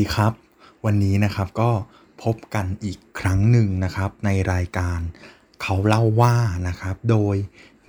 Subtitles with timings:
[0.00, 0.34] ดีครับ
[0.84, 1.70] วันนี้นะครับก็
[2.22, 5.00] พบกันอีกครั้งหนึ่งนะครับในรายการ
[5.62, 6.36] เขาเล่าว่า
[6.68, 7.36] นะครับ โดย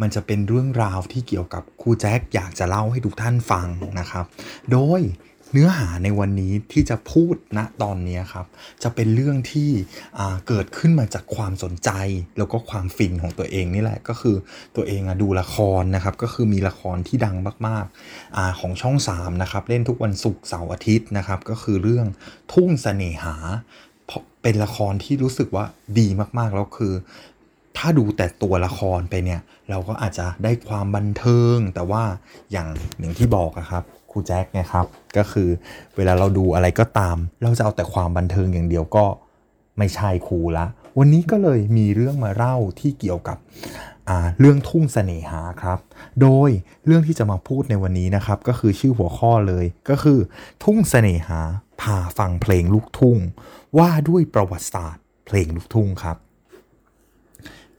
[0.02, 3.68] มันจะเป็นเรื่องราวที่เกี่ยวกับครูแจ็คอยากจะเล่าให้ทุกท่านฟัง
[4.00, 4.25] นะครับ
[4.71, 5.02] โดย
[5.54, 8.45] เนื้อหาในวันนี้ที่จะพูดณตอนนี้ครับ
[8.83, 9.70] จะเป็นเรื่องที่
[10.47, 11.89] เกิดขึ้นมาจากความสนใจ
[12.37, 14.36] แล้วก็ความฟินของตัวเองนี่แหละก็คือ
[14.75, 17.37] ตัวเองดูละครนะครับ ก็คือมีละครที่ดัง
[17.68, 22.06] มากๆอของช่อง 3 นะครับ เล่นทุกวันศุกร์เสาร์อาทิตย์นะครับ ก็คือเรื่อง
[22.54, 23.36] ทุ่งเสน่หา
[24.42, 25.65] เป็นละครที่รู้สึกว่า
[26.00, 26.93] ดีมากๆแล้วคือ
[27.78, 32.03] ถ้าดูแต่ตัวละครไปเนี่ย เราก็อาจจะได้ความบันเทิง แต่ว่า
[32.52, 32.67] อย่าง
[33.00, 34.86] อย่งที่บอกอะครับครูแจ็คไงครับ
[35.17, 35.50] ก็คือ
[35.95, 39.06] เวลาเราดูอะไรก็ตาม เราจะเอาแต่ความบันเทิงอย่างเดียวก็
[39.78, 40.66] ไม่ใช่ครูละ
[40.98, 43.38] วันนี้ก็เลยมีเรื่องมาเล่าที่เกี่ยวกับ
[44.40, 45.80] เรื่องทุ่งเสน่หาครับ
[46.22, 46.50] โดย
[46.86, 50.20] เรื่องที่จะมาพูดในวันนี้นะครับ ก็คือชื่อหัวข้อเลยก็คือ
[50.64, 51.42] ทุ่งเสน่หา
[51.82, 53.17] พาฟังเพลงลูกทุ่ง
[53.78, 56.17] ว่าด้วยประวัติศาสตร์ เพลงลูกทุ่งครับ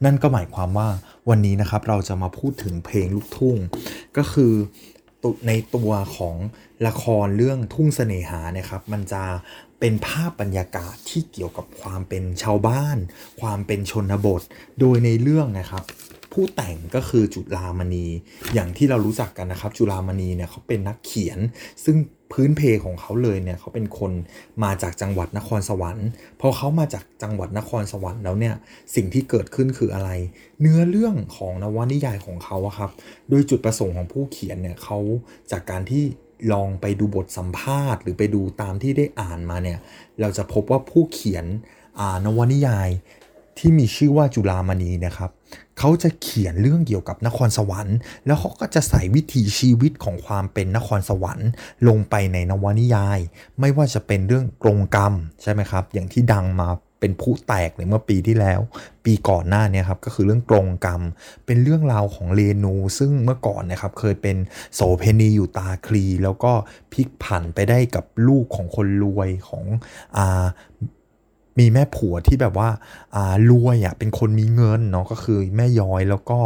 [0.05, 0.89] นั่นก็หมายความว่า
[1.28, 3.56] วันนี้นะครับเราจะมาพูดถึงเพลงลูกทุ่ง
[4.17, 4.53] ก็คือ
[5.47, 6.36] ในตัวของ
[6.86, 9.22] ละครเรื่องทุ่งเสน่หานะครับ มันจะ
[9.81, 12.98] เป็นภาพบรรยากาศที่เกี่ยวกับความเป็นชาวบ้าน
[13.41, 14.42] ความเป็นชนบท
[14.81, 15.84] โดยในเรื่องนะครับ
[16.33, 18.06] ผู้แต่งก็คือจุฬามณี
[18.55, 21.39] อย่างที่เรารู้จักกันนะครับ จุฬามณีเนี่ยเขาเป็นนักเขียน
[21.84, 21.97] ซึ่ง
[22.33, 24.12] พื้นเพของเขาเลยเนี่ยเขาเป็นคน
[24.64, 26.08] มาจากจังหวัดนครสวรรค์
[26.41, 28.55] พอเขามาจากจังหวัดนครสวรรค์แล้วเนี่ย
[28.94, 30.11] สิ่งที่เกิดขึ้นคืออะไร
[30.60, 32.91] เนื้อเรื่องของนวนิยายของเขาครับ
[33.28, 34.98] โดยจุดประสงค์ของผู้เขียนเนี่ยเขา
[35.50, 36.05] จากการที่
[36.53, 39.78] ลองไปดูบทสัมภาษณ์ หรือไปดูตามที่ได้อ่านมาเนี่ย
[40.20, 41.44] เราจะพบว่าผู้เขียน
[42.25, 42.88] นวนิยาย
[43.58, 45.31] ที่มีชื่อว่าจุฬามณีนะครับ
[45.78, 51.49] เขาจะเขียนเรื่องเกี่ยวกับนครสวรรค์ แล้วเขาก็จะใส่วิถีชีวิตของความเป็นนครสวรรค์
[51.88, 53.19] ลงไปในนวนิยาย
[53.60, 56.69] ไม่ว่าจะเป็นเรื่องกรงกรรมใช่ไหมครับ อย่างที่ดังมา
[57.00, 58.60] เป็นผู้แตกในเมื่อปีที่แล้ว
[59.04, 61.03] ปีก่อนหน้านี้ครับก็คือเรื่องกรงกรรม
[61.47, 64.37] เป็นเรื่องราวของเรนู ซึ่งเมื่อก่อนนะครับเคยเป็น
[64.75, 66.53] โสเพณีอยู่ตาคลี แล้วก็
[66.93, 69.65] พลิกผันไปได้กับลูกของคนรวยของ
[70.16, 70.44] อ่า
[71.58, 72.68] มีแม่ผัวที่แบบว่า
[73.14, 76.38] อ่ารวยอะเป็นคนมีเงินเนาะก็คือแม่ย้อยแล้วก็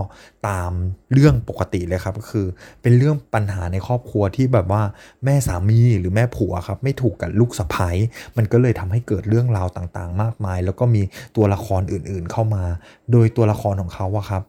[0.49, 0.73] ตาม
[1.13, 2.47] เรื่องปกติเลยครับ ก็คือ
[2.83, 4.83] เป็นเรื่องปัญหาในครอบครัวที่แบบว่า
[5.25, 7.91] แม่สามีหรือแม่ผัวครับไม่ถูกกับลูกสะใภ้
[8.37, 11.03] มันก็เลยทำให้เกิดเรื่องราวต่างๆ มากมาย แล้วก็มี
[11.37, 12.65] ตัวละครอื่นๆเข้ามา
[13.13, 14.43] โดยตัวละครของเขาอะครับ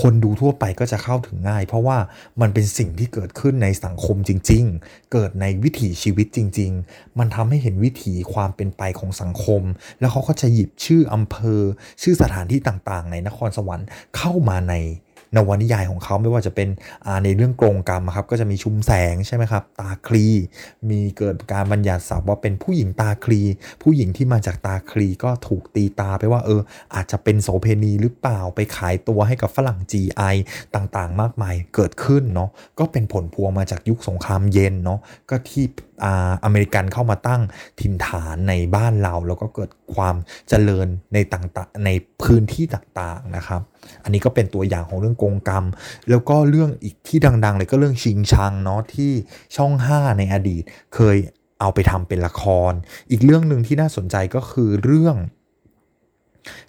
[0.00, 1.98] คนดูทั่วไปก็จะเข้าถึงง่าย เพราะว่า
[2.40, 9.62] มันเป็นสิ่งที่เกิดขึ้นในสังคมจริง ๆ เกิดในวิถีชีวิตจริง ๆ มันทำให้เห็นวิถีความเป็นไปของสังคม
[10.00, 11.60] แล้วเขาก็จะหยิบชื่ออำเภอ
[12.02, 13.86] ชื่อสถานที่ต่างๆ ในนครสวรรค์
[14.16, 14.74] เข้ามาใน
[15.36, 16.68] นวนิยายของเขาไม่ว่าจะเป็น
[17.24, 20.26] ในเรื่องกรงกรรมครับก็จะมีชุมแสงใช่ไหมครับตาคลี
[20.90, 23.40] มีเกิดการบัญญัติศัพท์ว่าเป็นผู้หญิงตาคลี
[23.82, 26.60] ผู้หญิงที่มาจากตาคลีก็ถูกตีตาไปว่าเออ
[26.94, 30.34] อาจจะเป็นโสเพณีหรือเปล่าไปขายตัวให้กับฝรั่ง GI
[30.74, 34.98] ต่างๆ มากมายเกิดขึ้นเนาะก็เป็นผลพวงมาจากยุคสงครามเย็นเนาะ
[35.30, 35.64] ก็ที่
[36.44, 37.42] อเมริกันเข้ามาตั้ง
[37.80, 40.16] ถิ่นฐานในบ้านเรา แล้วก็เกิดความ
[40.48, 41.90] เจริญในต่างๆใน
[42.22, 43.62] พื้นที่ต่างๆนะครับ
[44.04, 45.64] อันนี้ก็เป็นตัวอย่างของเรื่องกงกรรม
[46.10, 49.12] แล้วก็เรื่องอีกที่ดัง ๆ เลยก็เรื่องชิงชังเนาะที่
[49.56, 50.62] ช่อง 5 ในอดีต
[50.94, 51.16] เคย
[51.60, 52.72] เอาไปทำเป็นละคร
[53.10, 55.16] อีกเรื่องหนึ่งที่น่าสนใจก็คือเรื่อง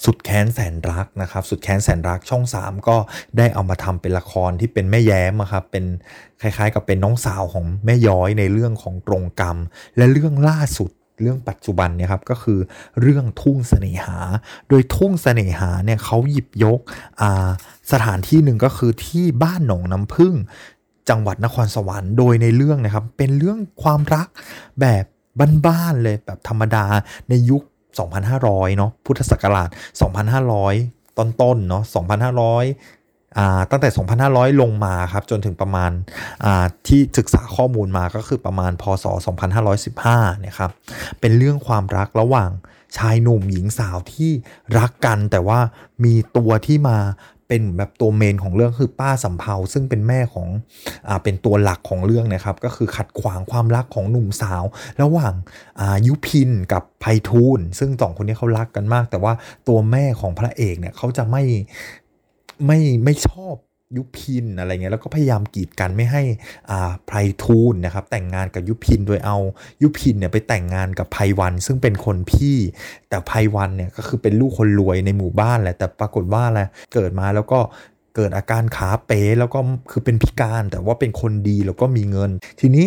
[0.06, 2.98] สุดแค้นแสนรักนะครับ สุดแค้นแสนรักช่อง 3 ก็
[3.38, 5.86] ได้เอามาทำเป็นละครที่เป็นแม่แย้มครับเป็น
[6.42, 9.58] คล้ายๆ กับเป็นน้องสาวของแม่ย้อยในเรื่องของตรงกรรม
[9.98, 12.60] และเรื่องล่าสุด เรื่องปัจจุบันเนี่ยครับก็คือ
[13.02, 14.18] เรื่องทุ่งเสน่หา
[14.70, 16.80] โดยทุ่งเสน่หาเนี่ยเขาหยิบยก
[17.92, 20.34] สถานที่หนึ่งก็คือที่บ้านหนองน้ำพึ่ง
[21.10, 24.28] จังหวัดนครสวรรค์โดยในเรื่องนะครับ เป็นเรื่องความรัก
[24.82, 25.06] แบบ
[25.68, 26.86] บ้านๆเลยแบบธรรมดา
[27.30, 27.62] ในยุค
[28.20, 29.70] 2,500 เนาะพุทธศักราช
[30.44, 33.05] 2,500 ต้นๆเนาะ2,500
[33.72, 33.90] ตั้งแต่
[34.26, 39.06] 2,500 ลงมาครับจนถึงประมาณาที่ศึกษาข้อมูลมาก็คือประมาณพศ
[39.74, 40.72] 2,515เนี่ยครับ
[41.20, 42.52] เป็นเรื่องความรักระหว่าง
[42.98, 44.32] ชายหนุ่มหญิงสาวที่
[44.78, 45.60] รักกันแต่ว่า
[46.04, 47.00] มีตัวที่มา
[47.50, 50.48] เป็นแบบตัวเมนของเรื่องคือป้าสำเภาซึ่งเป็นแม่ของ
[51.08, 54.64] อ่าเป็นตัวหลักของเรื่องนะครับก็คือขัดขวางความรักของหนุ่มสาว
[55.02, 55.34] ระหว่าง
[55.80, 59.34] อ่ายุพินกับไพฑูรย์ซึ่งสองคนนี้เขารักกันมาก แต่ว่า
[59.68, 61.44] ตัวแม่ของพระเอกเนี่ยเขาจะไม่
[62.66, 63.56] ไม่ไม่ชอบ
[63.98, 66.22] ยุพินอะไรเงี้ยแล้วก็พยายามกีดกันไม่ให้
[66.70, 69.38] อ่าไพรทูลนะครับแต่งงานกับยุพินโดยเอา
[69.82, 72.58] ยุพินเนี่ยไปแต่งงานกับไพวัน ซึ่งเป็นคนพี่
[73.10, 76.62] แต่ไพวันเนี่ยก็คือเป็นลูกคนรวยในหมู่บ้านแหละแต่ปรากฏว่าอะไร
[76.94, 77.60] เกิดมาแล้วก็
[78.16, 79.60] เกิดอาการขาเป๋แล้วก็
[79.92, 82.86] คือเป็นพิการแต่ว่าเป็นคนดีแล้วก็มีเงิน ทีนี้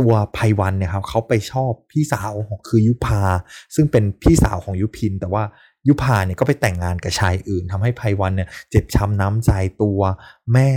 [0.00, 2.32] ตัวไพวันเนี่ยครับเขาไปชอบพี่สาว
[2.68, 3.22] คือยุพา
[3.74, 5.44] ซึ่งเป็นพี่สาวของยุพินแต่ว่า
[5.88, 9.50] ยุพาเนี่ยก็ไปแต่งงานกับชายอื่นทำให้ไพวันเนี่ยเจ็บช้ำน้ำใจ
[9.82, 10.00] ตัว
[10.52, 10.70] แม่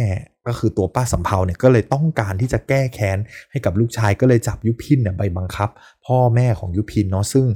[0.48, 3.18] ก็คือตัวป้าสำเภาเนี่ยก็เลยต้องการที่จะแก้แค้น
[3.52, 5.70] ให้กับลูกชายก็เลยจับยุพินเนี่ยไปบังคับ
[6.06, 7.48] พ่อแม่ของยุพินเนาะซึ่ง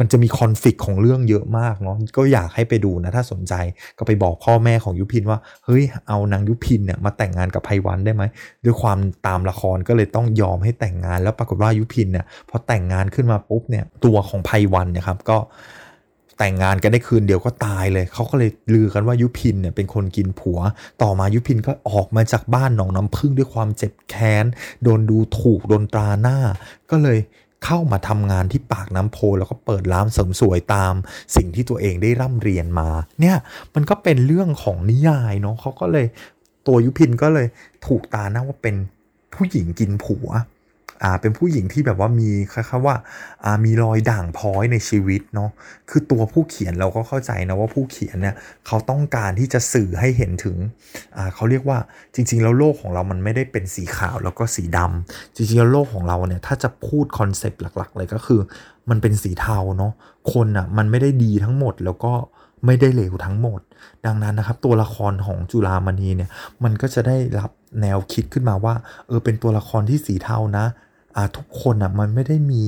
[0.00, 3.54] มันจะมีคอนฟ lict ของเรื่องเยอะมากเนาะก็อยากให้ไปดูนะถ้าสนใจ
[3.98, 8.22] ก็ไปบอกพ่อแม่ของยุพินว่าเฮ้ยเอานางยุพินเนี่ยมาแต่งงานกับไพวันได้ไหม
[8.64, 15.38] ด้วยความตามละครก็เลยต้องยอมให้แต่งงานแล้วปรากฏว่ายุพินเนี่ยพอแต่งงานขึ้นมาปุ๊บเนี่ยตัวของไพวันเนี่ยครับก็
[16.44, 20.58] แต่งงานกันได้คืนเดียวก็ตายเลย เขาก็เลยลือกันว่ายุพินเนี่ยเป็นคนกินผัว
[21.02, 24.44] ต่อมายุพินก็ออกมาจากบ้านหนองน้ำพึ่งด้วยความเจ็บแค้น
[24.82, 26.38] โดนดูถูก โดนตราหน้า
[26.90, 27.18] ก็เลย
[27.64, 30.94] เข้ามาทำงานที่ปากน้ำโพแล้วก็เปิดร้านเสริมสวยตาม
[31.36, 32.88] สิ่งที่ตัวเองได้ร่ำเรียนมา
[33.20, 33.36] เนี่ย
[33.74, 36.06] มันก็เป็นเรื่องของนิยายเนาะเขาก็เลย
[36.66, 37.46] ตัวยุพินก็เลย
[37.86, 38.76] ถูกตาหน้าว่าเป็น
[39.34, 40.28] ผู้หญิงกินผัว
[41.02, 42.96] อ่าเป็นผู้หญิงที่แบบว่ามีคล้ายๆว่า
[43.44, 45.50] อ่ามีรอยด่างพร้อยในชีวิตเนาะ
[45.90, 48.34] คือตัวผู้เขียนเราก็เข้าใจนะว่าผู้เขียนเนี่ย
[48.66, 50.56] เขาต้องการที่จะสื่อให้เห็นถึง
[51.16, 51.78] อ่าเขาเรียกว่า
[52.14, 58.40] จริง ๆ แล้วโลกของเรามันไม่ได้เป็นสีขาวแล้วก็สีดำจริงๆแล้วโลกของเราเนี่ยถ้าจะพูดคอนเซปต์หลัก ๆ เลยก็คือ
[58.90, 59.92] มันเป็นสีเทาเนาะ
[60.32, 62.12] คนอะมันไม่ได้ดีทั้งหมดแล้วก็
[62.66, 63.60] ไม่ได้เลวทั้งหมด
[64.06, 66.30] ดังนั้นนะครับตัวละครของจุลามณีเนี่ย
[66.64, 67.50] มันก็จะได้รับ
[67.80, 68.74] แนวคิดขึ้นมาว่า
[69.06, 70.66] เออเป็นตัวละครที่สีเทานะ
[71.36, 72.64] ทุกคนอะมันไม่ได้มี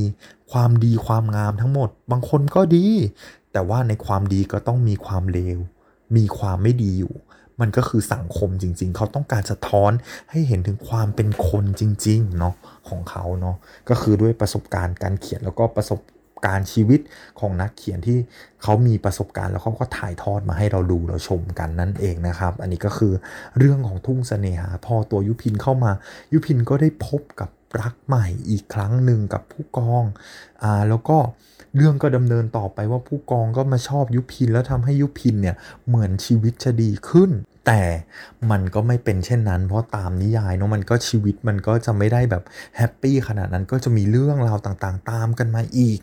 [0.52, 2.86] ความดีความงามทั้งหมด บางคนก็ดี
[3.52, 5.58] แต่ว่าในความดีก็ต้องมีความเลว
[6.16, 7.14] มีความไม่ดีอยู่
[7.60, 9.92] มันก็คือสังคมจริง ๆ เขาต้องการสะท้อน
[10.30, 12.54] ให้เห็นถึงความเป็นคนจริงๆเนาะ
[12.88, 13.56] ของเขาเนาะ
[13.88, 16.00] ก็คือด้วยประสบการณ์การเขียนแล้วก็ประสบ
[16.46, 17.00] การณ์ชีวิต
[17.40, 18.18] ของนักเขียนที่
[18.62, 23.12] เขามีประสบการณ์แล้วเขาก็ถ่ายทอดมาให้เราดูเราชมกันนั่นเองนะครับ อันนี้ก็คือ
[23.58, 25.92] เรื่องของทุ่งเสน่หาพอตัวยุพินเข้ามา
[26.32, 27.48] ยุพินก็ได้พบกับ
[27.80, 30.04] รักใหม่อีกครั้งหนึ่งกับผู้กอง
[30.62, 31.18] อ่าแล้วก็
[31.76, 35.56] เรื่องก็ดำเนินต่อไปว่าผู้กองก็มาชอบยุพินแล้วทำให้ยุพินเนี่ย
[35.86, 37.30] เหมือนชีวิตจะดีขึ้น
[37.66, 37.82] แต่
[38.50, 42.42] มันก็ไม่เป็นเช่นนั้น เพราะตามนิยายเนาะมันก็ชีวิตมันก็จะไม่ได้แบบ
[42.76, 45.98] happy ขนาดนั้นก็จะมีเรื่องราวต่างๆ ตามกันมาอีก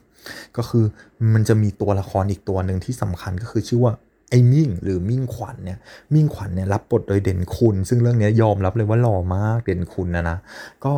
[0.58, 0.86] ก็คือ
[1.34, 3.94] มันจะมีตัวละครอีกตัวหนึ่งที่สำคัญก็คือชื่อว่า
[4.30, 5.80] ไอ้มิ่งหรือมิ่งขวัญเนี่ย
[6.14, 10.38] มิ่งขวัญเนี่ยรับบทโดยเด่นคุณ ซึ่งเรื่องนี้ยอมรับเลยว่าหล่อมากเด่นคุณนะนะ
[10.86, 10.94] ก็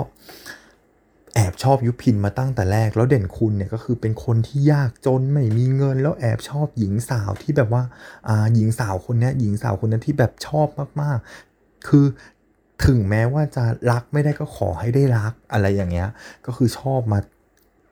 [1.34, 7.84] แอบชอบยุพินมาตั้งแต่แรก แล้วเด่นคุณเนี่ยก็คือเป็นคนที่ยากจนไม่มีเงิน แล้วแอบชอบหญิงสาวที่แบบว่า
[8.28, 10.68] อ่าหญิงสาวคนนี้หญิงสาวคนนั้นที่แบบชอบ
[11.02, 12.06] มากๆ คือ
[12.86, 16.10] ถึงแม้ว่าจะรักไม่ได้ก็ขอให้ได้รักอะไรอย่างเงี้ย
[16.46, 17.20] ก็คือชอบมา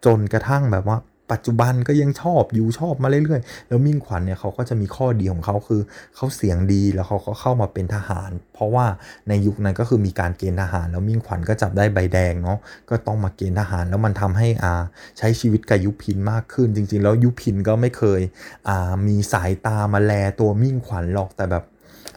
[0.05, 0.97] จนกระทั่งแบบว่า
[1.31, 5.81] ปัจจุบันก็ยังชอบอยู่ชอบมาเรื่อยๆ แล้วมิ่งขวัญเนี่ยเขาก็จะมีข้อดีของเขาคือ
[6.15, 8.85] เขาเสียงดีแล้วเขาก็เข้ามาเป็นทหาร เพราะว่า
[9.29, 12.57] ในยุคนั้นก็คือมีการเกณฑ์ทหาร แล้วมิ่งขวัญก็จับได้ใบแดงเนาะ
[12.89, 14.73] ก็ต้องมาเกณฑ์ทหาร แล้วมันทำให้อ่า
[15.17, 18.21] ใช้ชีวิตกับยุพินมากขึ้น จริง ๆ แล้วยุพินก็ไม่เคย
[18.67, 21.63] อ่ามีสายตามาแลตัวมิ่งขวัญหรอกแต่แบบ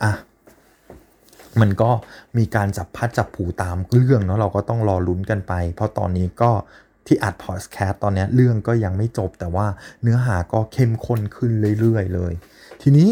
[0.04, 0.12] อะ
[1.62, 1.90] มันก็
[2.38, 6.50] มีการจับพัดจับผูตามเรื่องเนาะเราก็ต้องรอลุ้นกันไป เพราะตอนนี้ก็
[7.06, 9.66] ที่อัดพอดแคสต์ตอนนี้เรื่องก็ยังไม่จบแต่ว่า
[10.02, 12.32] เนื้อหาก็เข้มข้นขึ้นเรื่อยๆเลย
[12.82, 13.08] ทีนี้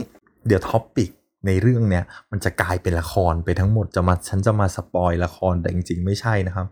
[0.47, 1.11] เดี๋ยว topic
[1.47, 6.67] ในเรื่องเนี้ยมันจะกลายเป็นละครไปทั้งหมดจะมาฉันจะมา spoil ละครแต่จริงๆไม่ใช่นะครับ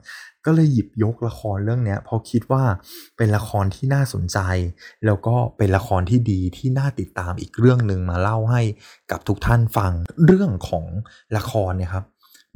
[0.47, 2.65] ก็เลยหยิบยกละครเรื่องเนี้ยเพราะคิดว่า
[3.17, 4.39] เป็นละครที่น่าสนใจ
[5.07, 8.63] แล้วก็เป็นละครที่ดีที่น่าติดตามอีกเรื่องหนึ่งมาเล่าให้
[9.11, 9.93] กับทุกท่านฟัง
[10.25, 10.87] เรื่องของ
[11.37, 12.05] ละครเนี่ยครับ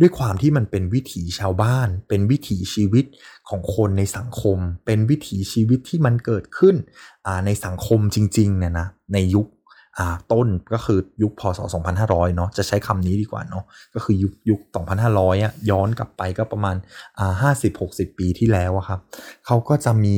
[0.01, 3.05] ด้วยความที่มันเป็นวิถีชาวบ้าน เป็นวิถีชีวิต
[3.49, 6.75] ของคนในสังคม เป็นวิถีชีวิตที่มันเกิดขึ้น
[7.47, 9.47] ในสังคมจริงๆเนี่ยนะในยุค
[10.33, 11.61] ต้นก็คือยุคพศ
[11.99, 14.61] 2500 เนาะจะใช้คำนี้ดีกว่าเนาะก็คือยุคยุค
[15.03, 16.77] 2500 อะย้อนกลับไปก็ประมาณ
[17.19, 19.01] อ่า50-60 ปีที่แล้วครับ
[19.47, 20.17] เขาก็จะมี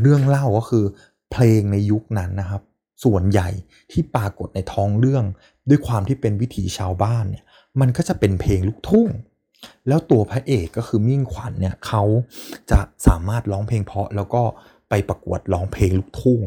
[0.00, 0.84] เรื่องเล่าก็คือ
[1.32, 2.62] เพลงในยุคนั้นนะครับ
[3.04, 3.48] ส่วนใหญ่
[3.92, 5.24] ที่ปรากฏในท้องเรื่อง
[5.68, 7.44] ด้วยความที่เป็นวิถีชาวบ้านเนี่ย
[7.80, 9.08] มันก็จะเป็นเพลงลูกทุ่ง
[9.88, 12.02] แล้วตัวพระเอกก็คือมิ่งขวัญเนี่ยเขา
[12.70, 14.42] จะสามารถร้องเพลงเพราะแล้วก็
[14.90, 16.40] ไปประกวดร้องเพลงลูกทุ่ง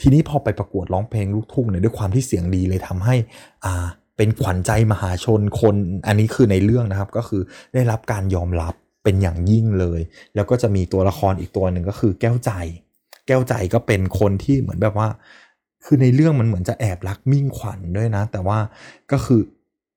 [0.00, 3.16] ทีนี้พอไปประกวดร้องเพลงลูกทุ่งเนี่ยด้วยความที่เสียงดีเลยทำให้
[3.64, 5.74] อ่าเป็นขวัญใจมหาชนคน
[6.06, 7.42] อันนี้คือในเรื่องนะครับก็คือ
[7.74, 10.00] ได้รับการยอมรับเป็นอย่างยิ่งเลย
[10.34, 12.50] แล้วก็จะมีตัวละครอีกตัวหนึ่งก็คือแก้วใจ
[13.26, 15.08] แก้วใจก็เป็นคนที่เหมือนแบบว่า
[15.84, 18.58] คือในเรื่องมันเหมือนจะแอบรักมิ่งขวัญด้วยนะ แต่ว่า
[19.12, 19.40] ก็คือ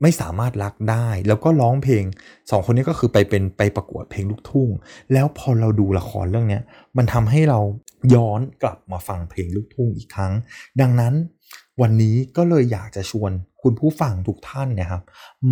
[0.01, 2.03] ไม่สามารถรักได้ แล้วก็ร้องเพลง
[2.50, 4.70] สองคนนี้ก็คือไปเป็นไปประกวดเพลงลูกทุ่ง
[5.13, 6.60] แล้วพอเราดูละครเรื่องนี้
[6.98, 7.60] มันทำให้เรา
[8.15, 10.34] ย้อนกลับมาฟังเพลงลูกทุ่งอีกครั้ง
[10.81, 11.13] ดังนั้น
[11.81, 13.31] วันนี้ก็เลยอยากจะชวน
[13.62, 15.03] คุณผู้ฟังทุกท่านเนี่ยครับ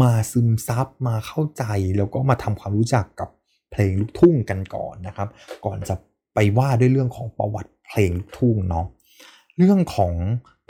[0.02, 1.64] มาซึมซับมาเข้าใจ
[1.98, 3.30] แล้วก็มาทำความรู้จักกับ
[3.72, 5.30] เพลงลูกทุ่งกันก่อนนะครับ
[5.66, 5.96] ก่อนจะ
[6.36, 8.86] ไปว่าด้วยเรื่องของประวัติเพลงลูกทุ่งเนาะ
[9.58, 10.14] เรื่องของ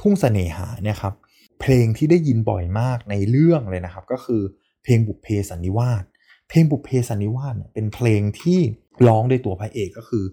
[0.01, 1.13] ทุ่งเสน่หาเนี่ยครับ
[1.61, 4.41] เพลงที่ได้ยินบ่อยมากในเรื่องเลยนะครับ ก็คือ
[4.83, 6.03] เพลงบุพเพสันนิวาส
[6.49, 8.59] เพลงบุพเพสันนิวาสเนี่ยเป็นเพลงที่
[9.07, 10.23] ร้องโดยตัวพระเอกก็คือ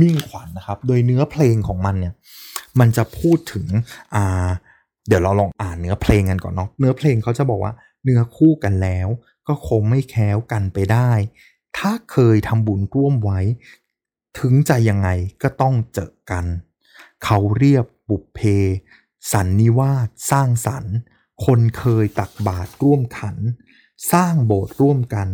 [0.00, 2.14] มิ่งขวัญนนะครับ โดยเนื้อเพลงของมันเนี่ย
[2.80, 3.66] มันจะพูดถึง
[4.14, 4.48] อ่า
[5.08, 7.72] เดี๋ยวเราลองอ่านเนื้อเพลงกันก่อนเนาะเนื้อเพลงเขาจะบอกว่า
[8.04, 9.08] เนื้อคู่กันแล้ว
[9.48, 11.10] ก็คงไม่แค้วกันไปได้
[11.78, 13.40] ถ้าเคยทำบุญร่วมไว้
[14.38, 15.08] ถึงใจยังไง
[15.42, 16.44] ก็ต้องเจอกัน
[17.24, 18.40] เขาเรียบบุพเพ
[19.32, 20.96] สันนิวาสสร้างสรรค์
[21.44, 23.36] คนเคยตักบาตรร่วมขัน
[24.12, 25.28] สร้างโบสถ์ร่วมกัน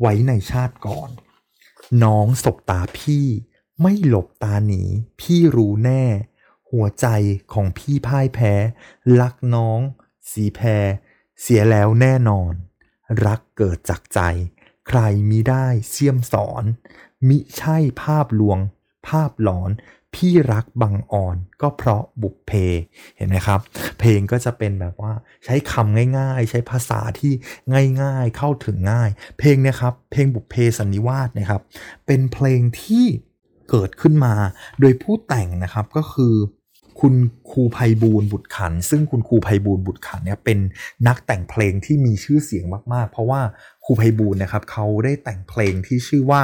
[0.00, 1.10] ไว้ในชาติก่อน
[2.02, 3.26] น้องสบตาพี่
[3.82, 4.82] ไม่หลบตาหนี
[5.20, 6.04] พี่รู้แน่
[6.70, 7.06] หัวใจ
[7.52, 8.54] ของพี่พ่ายแพ้
[9.20, 9.80] รักน้อง
[10.30, 10.86] สีแพร
[11.40, 12.52] เสียแล้วแน่นอน
[13.26, 14.20] รักเกิดจากใจ
[14.88, 15.00] ใคร
[15.30, 16.64] มิได้เสี่ยมสอน
[17.28, 18.58] มิใช่ภาพลวง
[19.08, 19.70] ภาพหลอน
[20.14, 22.52] พี่รักบังอ่อนก็เพราะบุพเพ
[23.16, 23.60] เห็นไหมครับ
[23.98, 25.12] เพลงก็จะเป็นแบบว่า
[25.44, 27.32] ใช้คำง่ายๆ ใช้ภาษาที่
[28.02, 31.62] ง่ายๆ เข้าถึงง่าย เพลงนี่ยครับ เพลงบุพเพสันนิวาสนะครับ
[32.06, 33.06] เป็นเพลงที่
[33.70, 34.34] เกิดขึ้นมา
[34.80, 36.34] โดยผู้แต่งนะครับก็คือ
[37.00, 37.14] คุณ
[37.50, 40.58] ครูภัยบูลบุตรขัน ซึ่งคุณครูภัยบูลบุตรขันเนี่ยเป็น
[41.06, 43.40] นักแต่งเพลงที่มีชื่อเสียงมากๆ เพราะว่า
[43.84, 46.42] ครูภัยบูลนะครับเขาได้แต่งเพลงที่ชื่อว่า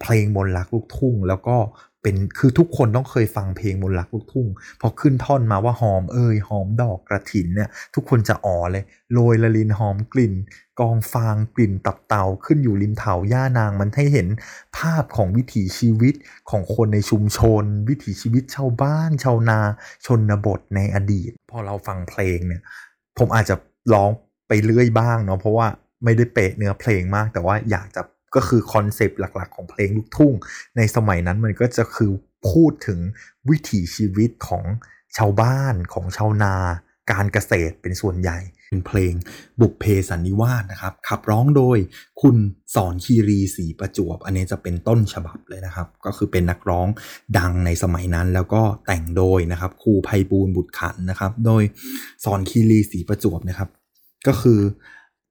[0.00, 1.56] เพลงมนรักลูกทุ่ง แล้วก็
[2.02, 4.48] เป็นคือทุกคนต้องเคยฟังเพลงมนต์รักลูกทุ่ง
[4.80, 10.34] พอขึ้นท่อนมาว่าหอมเอ่ยหอมดอกกระถินเนี่ย ทุกคนจะอ๋อเลยโรยละลินหอมกลิ่น
[10.80, 14.28] กองฟางกลิ่นตับเตาขึ้นอยู่ริมเถาย่านางมันให้เห็น
[14.78, 16.14] ภาพของวิถีชีวิต
[16.50, 19.60] ของคนในชุมชน วิถีชีวิตชาวบ้านชาวนา
[20.06, 22.62] ชนบทในอดีต พอเราฟังเพลงเนี่ย
[23.18, 23.54] ผมอาจจะ
[23.92, 24.10] ร้อง
[24.48, 25.66] ไปเรื่อยบ้างเนาะเพราะว่า
[26.04, 28.02] ไม่ได้เปะเนื้อเพลงมาก แต่ว่าอยากจะ
[28.34, 30.34] ก็คือคอนเซปต์หลักๆ ของเพลงลูกทุ่ง
[30.76, 32.10] ในสมัยนั้นมันก็จะคือ
[32.50, 32.98] พูดถึง
[33.50, 34.64] วิถีชีวิตของ
[35.16, 36.54] ชาวบ้านของชาวนา
[37.12, 39.14] การเกษตรเป็นส่วนใหญ่เป็นเพลง
[39.60, 41.78] บุพเพสันนิวาสนะครับ ขับร้องโดย
[42.22, 42.36] คุณ
[42.74, 46.88] สอนคีรีศรีประจวบ อันนี้จะเป็นต้นฉบับเลยนะครับ ก็คือเป็นนักร้อง
[47.38, 51.62] ดังในสมัยนั้น แล้วก็แต่งโดยนะครับครูภัยบูลบุตรขันนะครับ โดย
[52.24, 53.68] สอนคีรีศรีประจวบนะครับ
[54.26, 54.60] ก็คือ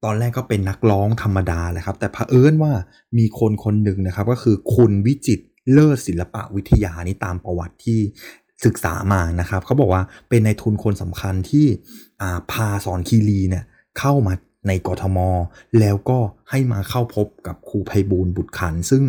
[0.04, 2.72] ตอนแรกก็เป็นนักร้องธรรมดาแหละครับ แต่เผอิญว่า
[3.18, 5.40] มีคนคนหนึ่งนะครับ ก็คือคุณวิจิต
[5.72, 8.00] เลิศศิลปะวิทยานี่ตามประวัติที่
[8.64, 11.66] ศึกษามานะครับเขาบอกว่าเป็นในทุนคนสำคัญที่
[12.52, 13.64] พาสอนคีรีเนี่ย
[13.98, 14.34] เข้ามา
[14.68, 15.18] ในกทม
[15.80, 16.18] แล้วก็
[16.50, 19.02] ให้มาเข้าพบกับครูไพบูลบุตรขัน ซึ่ง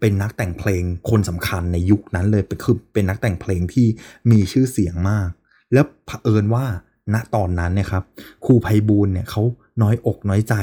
[0.00, 3.86] เป็นนักแต่งเพลงคนสำคัญในยุคนั้นเลยเป็นคือเป็นนักแต่งเพลงที่
[4.30, 5.28] มีชื่อเสียงมาก
[5.72, 6.66] แล้วเผอิญว่า
[7.12, 8.04] ณตอนนั้นนี่ยครับ
[8.44, 9.42] ครูไพบูลเนี่ยเขา
[9.82, 10.54] น้อยอกน้อยใจ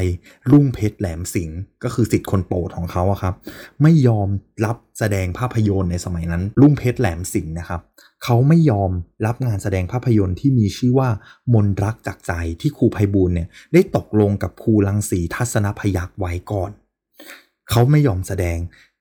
[0.52, 1.50] รุ่งเพชรแหลมสิง
[1.84, 3.36] ก็คือสิทธิ์คนโปรดของเขาอะครับ
[3.82, 4.28] ไม่ยอม
[4.66, 7.82] รับแสดงภาพยนตร์ในสมัยนั้น รุ่งเพชรแหลมสิงนะครับ
[8.24, 8.92] เขาไม่ยอม
[9.26, 11.10] รับงานแสดงภาพยนตร์ที่มีชื่อว่า
[11.54, 16.72] มนรักจากใจที่ครูไพบูลเนี่ยได้ตกลงกับครูลังสีทัศนพยักไว้ก่อน
[17.70, 18.58] เขาไม่ยอมแสดง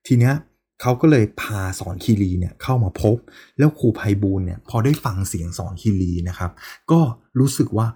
[0.07, 0.35] ทีเนี้ย
[0.81, 3.17] เขาก็เลยพาสอนคีรีเนี่ยเข้ามาพบ
[3.59, 6.51] แล้วครูไพบูลเนี่ยพอได้ฟังเสียงสอนคีรีนะครับ
[6.91, 7.01] ก็
[7.39, 7.87] รู้สึกว่า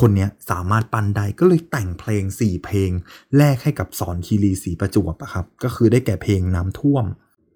[0.00, 2.90] คนเนี้ยสามารถปันได้ก็เลยแต่งเพลง 4 เพลง
[3.36, 7.04] แลกให้กับสอนคีรีสีประจวบอะครับก็คือได้แก่เพลงน้ำท่วม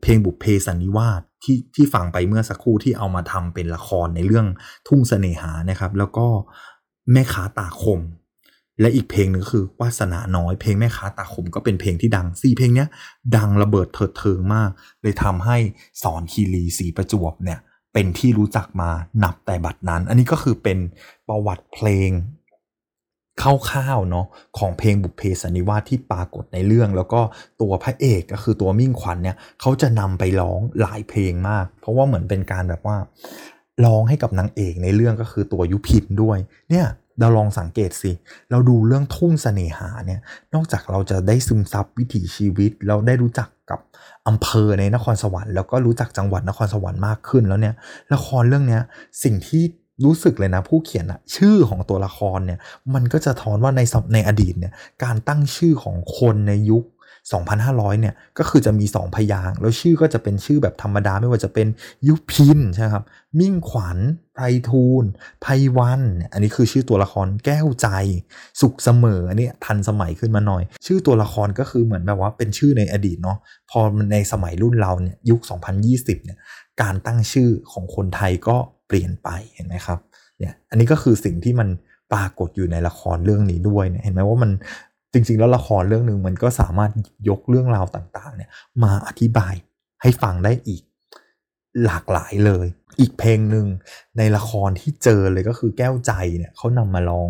[0.03, 4.47] เพลงบุพเพสันนิวาสที่ที่ฟังไปเมื่อสักครู่ที่เอามาทำเป็นละครในเรื่อง
[4.89, 6.27] ทุ่งเสน่หานะครับ แล้วก็
[7.13, 8.01] แม่ค้าตาคม
[8.81, 12.89] และอีกเพลงหนึ่งคือวาสนาน้อยเพลงแม่ค้าตาคมก็เป็นเพลงที่ดังสี่เพลงเนี้ย
[13.37, 14.71] ดังระเบิดเถิดเทิงมาก
[15.03, 15.57] เลยทำให้
[16.03, 17.59] สอนคีรีสีประจวบเนี่ย
[17.93, 18.91] เป็นที่รู้จักมา
[19.25, 20.79] นับแต่บัดนั้น อันนี้ก็คือเป็น
[21.29, 22.11] ประวัติเพลง
[23.43, 23.45] ค
[23.77, 24.27] ร่าวๆเนาะ
[24.59, 27.21] ของเพลงบุพเพสันนิวาสที่ปรากฏในเรื่อง แล้วก็
[27.61, 32.97] ตัวพระเอกก็คือตัวมิ่งขวัญเนี่ยเขาจะนำไปร้องหลายเพลงมาก เพราะว่าเหมือนเป็นการแบบว่า
[33.85, 36.39] ร้องให้กับนางเอกในเรื่องก็คือตัวยุพินด้วย
[36.71, 36.87] เนี่ย
[37.21, 38.13] เราลองสังเกตสิ
[38.51, 40.21] เราดูเรื่องทุ่งเสน่หาเนี่ย
[40.55, 43.81] นอกจากเราจะได้ซึมซับวิถีชีวิต เราได้รู้จักกับ
[44.29, 47.75] อำเภอในนครสวรรค์แล้วก็รู้จักจังหวัดนครสวรรค์มากขึ้นแล้วเนี่ย
[48.13, 48.83] ละครเรื่องเนี้ย
[49.25, 49.63] สิ่งที่
[50.05, 52.59] รู้สึกเลยนะผู้เขียนอะชื่อของตัวละครเนี่ย
[52.95, 53.81] มันก็จะทอนว่าใน
[54.15, 54.73] ในอดีตเนี่ย
[55.05, 56.85] การตั้งชื่อของคนในยุค
[57.37, 61.67] 2,500 เนี่ย ก็คือจะมี 2 พยางแล้วชื่อก็จะเป็นชื่อแบบธรรมดาไม่ว่าจะเป็น
[62.09, 63.05] ยุพินใช่ครับ
[63.39, 63.99] มิ่งขวัญ
[64.35, 65.05] ไพรทูล
[65.43, 67.89] ไพวัน อันนี้คือชื่อตัวละครแก้วใจ
[68.61, 73.39] สุขเสมออันนี้ทันสมัยขึ้นมาหน่อย ชื่อตัวละครก็คือเหมือนแบบว่าเป็นชื่อในอดีตเนาะ
[73.71, 73.81] พอ
[74.13, 75.41] ในสมัยรุ่นเราเนี่ยยุค
[75.83, 76.39] 2020 เนี่ย
[76.83, 78.57] การตั้งชื่อของคนไทยก็
[78.87, 79.99] เปลี่ยนไปเห็นไหมครับ
[80.39, 81.69] เนี่ยอันนี้ก็คือสิ่งที่มัน
[82.13, 84.51] ปรากฏอยู่ในละครเรื่องนี้ด้วยเนี่ยเห็นไหมว่ามัน
[85.13, 86.91] จริง ๆ แล้วละครเรื่องหนึ่งมันก็สามารถ
[87.29, 88.51] ยกเรื่องราวต่างๆ เนี่ย
[88.83, 89.55] มาอธิบาย
[90.03, 90.83] ให้ฟังได้อีก
[91.85, 92.67] หลากหลายเลย
[93.01, 93.67] อีกเพลงหนึ่ง
[94.19, 97.29] ในละครที่เจอเลยก็คือแก้วใจเนี่ยเขานำมาร้อง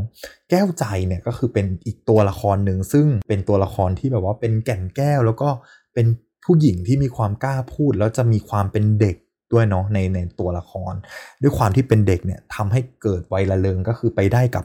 [0.51, 5.49] แก้วใจเนี่ยก็คือเป็นอีกตัวละครหนึ่งซึ่งเป็นตัวละครที่แบบว่าเป็นแก่นแก้วแล้วก็
[5.95, 6.07] เป็น
[6.45, 9.17] ผู้หญิงที่มีความกล้าพูด แล้วจะมีความเป็นเด็ก
[9.53, 10.95] ด้วยเนาะในในตัวละคร
[11.43, 14.65] ด้วยความที่เป็นเด็กเนี่ยทำให้เกิดไวัยละเลงก็คือไปได้กับ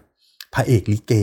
[0.54, 1.14] พระเอกลิเก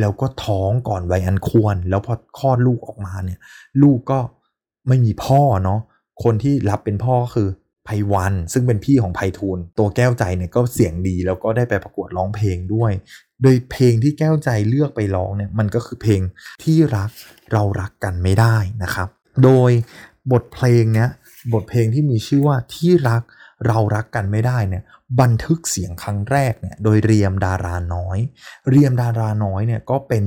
[0.00, 3.38] แล้วก็ท้องก่อนวัยอันควร แล้วพอคลอดลูกออกมาเนี่ย
[3.82, 4.18] ลูกก็
[4.88, 5.80] ไม่มีพ่อเนาะ
[6.24, 7.48] คนที่รับเป็นพ่อก็คือ
[7.84, 12.92] ไพวัน ซึ่งเป็นพี่ของไพฑูรย์ตัวแก้วใจเนี่ยก็เสียงดีแล้วก็ได้ไปประกวดร้องเพลงด้วย
[13.42, 16.20] โดยเพลงที่แก้วใจเลือกไปร้องเนี่ยมันก็คือเพลง
[16.62, 17.10] ที่รัก
[17.52, 19.08] เรารักกันไม่ได้นะครับ
[19.44, 19.70] โดย
[20.32, 21.08] บทเพลงเนี้ย
[21.52, 23.22] บทเพลงที่มีชื่อว่าที่รัก
[23.66, 24.84] เรารักกันไม่ได้เนี่ย
[25.20, 28.18] บันทึกเสียงครั้งแรกเนี่ยโดยเรียมดาราน้อย
[28.70, 30.24] เรียมดาราน้อยเนี่ยก็เป็น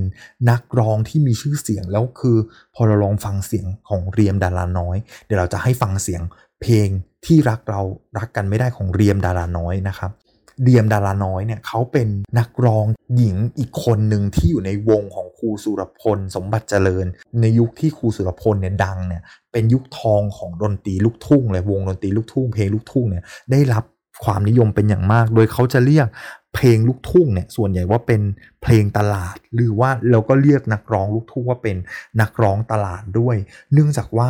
[0.50, 2.38] นักร้องที่มีชื่อเสียงแล้วคือ
[2.76, 6.22] พอเราลองฟังเสียงของเรียมดาราน้อย เดี๋ยวเราจะให้ฟังเสียง
[6.62, 6.90] เพลง
[7.26, 7.82] ที่รักเรา
[8.18, 10.12] รักกันไม่ได้ของเรียมดาราน้อยนะครับ
[10.64, 12.08] เดียมดาราน้อยเนี่ยเขาเป็น
[12.40, 12.86] นักร้อง
[13.18, 17.06] หญิงอีกคนหนึ่งที่อยู่ในวงของครูสุรพลสมบัติเจริญ
[17.42, 23.84] ในยุคที่ครูสุรพลเนี่ยดังเนี่ยเป็นยุคทองของดนตรีลูกทุ่งเลยวงดนตรีลูกทุ่งเพลงลูกทุ่งเนี่ยได้รับ
[24.24, 26.08] ความนิยมเป็นอย่างมาก โดยเขาจะเรียก
[26.56, 28.22] เพลงลูกทุ่งเนี่ยส่วนใหญ่ว่าเป็น
[28.62, 31.78] เพลงตลาด หรือว่าเราก็เรียกนักร้องลูกทุ่งว่าเป็น
[32.22, 33.36] นักร้องตลาดด้วย
[33.74, 34.30] เนื่องจากว่า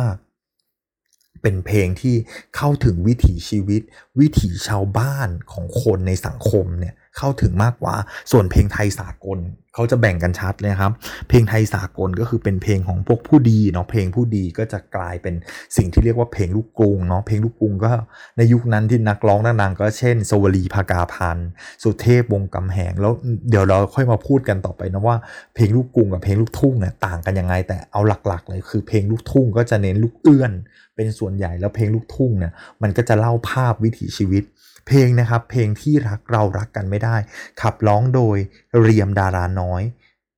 [1.42, 2.14] เป็นเพลงที่
[2.56, 3.82] เข้าถึงวิถีชีวิต
[4.20, 7.94] วิถีชาวบ้านของคนในสังคมเนี่ย เข้าถึงมากกว่า
[8.32, 9.40] ส่วนเพลงไทยสากล
[9.74, 10.92] เขาจะแบ่งกันชัดเลยครับ
[11.28, 15.34] เพลงไทยสากลก็คือเป็นเพลงของพวกผู้ดีเนาะเพลงผู้ดีก็จะกลายเป็น
[15.76, 17.92] สิ่งที่เรียกว่าเพลงลูกกรุงเนาะเพลงลูกกรุงก็
[18.36, 21.48] ในยุคนั้นที่นักร้องดังๆก็เช่นสวลีภากาพันธ์
[21.82, 23.12] สุเทพวงกำแหง แล้ว
[23.50, 25.16] เดี๋ยวเราค่อยมาพูดกันต่อไปนะว่า
[25.54, 30.52] เพลงลูกกรุงกับเพลงลูกทุ่งเนี่ยต่างกันยังไง แต่เอาหลักๆ เลยคือเพลงลูกทุ่งก็จะเน้นลูกเอื้อน
[30.96, 34.44] เป็นส่วนใหญ่แล้วเพลงลูกทุ่งเนี่ยมันก็จะเล่าภาพวิถีชีวิต
[34.86, 37.16] เพลงนะครับเพลงที่รักเรารักกันไม่ได้
[37.60, 38.36] ขับร้องโดย
[38.80, 39.82] เรียมดาราน้อย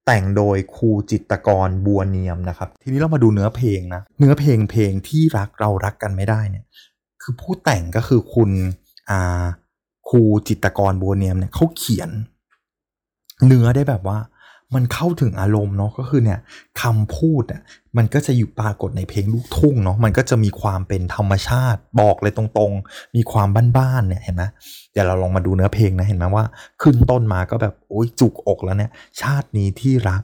[0.07, 6.65] แต่งโดยครูจิตกรบัวเนียมนะครับ ทีนี้เรามาดูเนื้อเพลงนะเนื้อเพลงเพลงที่รักเรารักกันไม่ได้เนี่ย
[7.23, 8.51] คือผู้แต่งก็คือคุณ
[9.11, 9.45] อ่า
[10.09, 12.11] ครูจิตกรบัวเนียมเนี่ยเขาเขียน
[13.47, 14.19] เนื้อได้แบบว่า
[14.75, 16.41] มันเข้าถึงอารมณ์เนาะก็คือเนี่ย
[16.83, 17.63] คำพูดอะ
[17.97, 24.45] มันก็จะอยู่ปรากฏในเพลงลูกทุ่งเนาะมันก็จะมีความเป็นธรรมชาติบอกเลยตรงๆ มีความบ้านๆเนี่ยเห็นไหม
[24.93, 26.45] เดี๋ยวเราลองมาดูเนื้อเพลงนะเห็นไหมว่า
[26.83, 28.91] ขึ้นต้นมาก็แบบโอ้ยจุกอกแล้วเนี่ย
[29.23, 30.23] ชาตินี้ที่รัก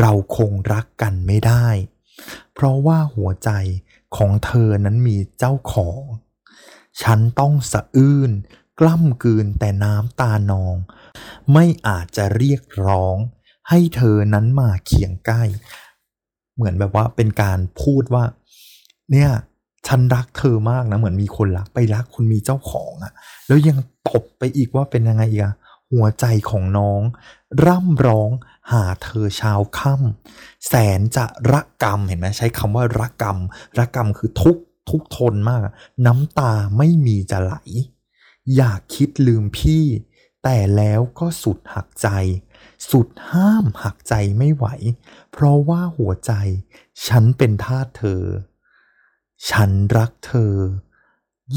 [0.00, 1.66] เราคงรักกันไม่ได้
[2.54, 3.50] เพราะว่าหัวใจ
[4.16, 6.00] ของเธอนั้นมีเจ้าของ
[7.02, 8.30] ฉันต้องสะอื้น
[8.80, 10.76] กล้ำกืนแต่น้ำตานอง
[11.52, 13.16] ไม่อาจจะเรียกร้อง
[13.70, 15.42] ให้เธอนั้นมาเคียงใกล้
[16.54, 18.24] เหมือนแบบว่าเป็นการพูดว่า
[19.12, 19.30] เนี่ย
[19.86, 23.12] ฉันรักเธอมากนะ เหมือนมีคนรักไปรักคุณมีเจ้าของอะ
[23.46, 23.78] แล้วยัง
[24.08, 25.54] ตบไปอีกว่าเป็นยังไงอีกอะ
[25.92, 27.00] หัวใจของน้อง
[27.66, 28.30] ร่ำร้อง
[28.72, 33.38] หาเธอชาวค่ำแสนจะรักกรรมเห็นไหมใช้คำว่ารักกรรม
[33.78, 34.56] รักกรรมคือทุก
[34.90, 35.60] ทุกทนมาก
[36.06, 37.54] น้ำตาไม่มีจะไหล
[38.56, 39.84] อยากคิดลืมพี่
[40.44, 42.08] แต่แล้วก็สุดหักใจ
[42.88, 44.66] สุดห้ามหักใจไม่ไหว
[45.32, 46.32] เพราะว่าหัวใจ
[47.06, 48.22] ฉันเป็นทาสเธอ
[49.50, 50.54] ฉันรักเธอ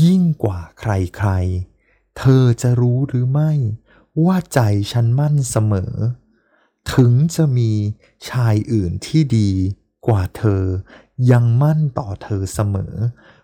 [0.04, 3.52] ยิ่งกว่าใครๆ เธอจะรู้หรือไม่
[4.26, 4.60] ว่าใจ
[4.92, 5.94] ฉันมั่นเสมอ
[6.94, 7.72] ถึงจะมี
[8.30, 9.52] ชายอื่นที่ดี
[10.08, 10.64] กว่าเธอ
[11.32, 12.96] ยังมั่นต่อเธอเสมอ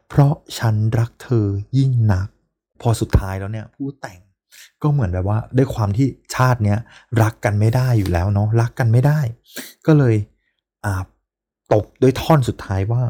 [0.07, 1.45] เพราะฉันรักเธอ
[1.77, 2.27] ยิ่งนัก
[2.81, 4.19] พอสุดท้ายแล้วเนี่ยผู้แต่ง
[4.81, 6.79] ก็เหมือนแบบว่าด้วยความที่ชาติเนี้ย
[7.21, 9.19] รักกันไม่ได้อยู่แล้วเนาะรักกันไม่ได้
[9.85, 10.15] ก็เลย
[10.85, 11.03] อ่า
[11.73, 13.03] ตบด้วยท่อนสุดท้ายว่า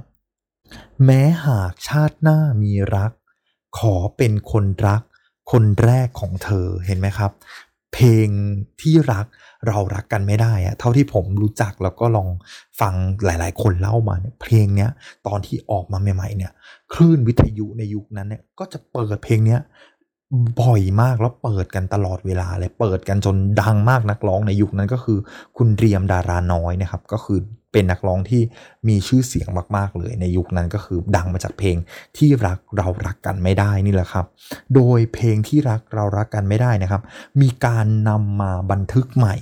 [1.06, 3.12] แม้หากชาติหน้ามีรัก
[3.80, 5.02] ขอเป็นคนรัก
[5.52, 7.32] คนแรกของเธอเห็นไหมครับ
[7.93, 8.28] เพลง
[8.82, 9.25] ที่รัก
[9.67, 12.30] เรารักกันไม่ได้อะเท่าที่ผมรู้จักแล้วก็ลอง
[12.82, 12.93] ฟัง
[13.25, 14.89] หลาย ๆ คนเล่ามาเนี่ยเพลงเนี้ย
[15.28, 16.52] ตอนที่ออกมาใหม่ ๆ เนี่ย
[16.93, 19.62] คลื่นวิทยุในยุคนั้นเนี่ยก็จะเปิดเพลงเนี้ย
[20.62, 25.20] บ่อยมากแล้วเปิดกันตลอดเวลาเลยเปิดกันจนดังมากนักร้องในยุคนั้นก็คือ
[25.58, 27.39] คุณเรียมดาราน้อยนะครับ ก็คือ
[27.72, 28.42] เป็นนักร้องที่
[28.88, 31.76] มีชื่อเสียงมาก ๆ เลยในยุคนั้นก็คือดังมาจากเพลง
[32.18, 34.26] ที่รักเรารักกันไม่ได้นี่แหละครับ
[34.76, 37.02] โดยเพลงที่รักเรารักกันไม่ได้นะครับ
[37.42, 39.36] มีการนำมาบันทึกใหม่